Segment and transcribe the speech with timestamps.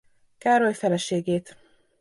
[0.37, 1.57] Károly feleségét.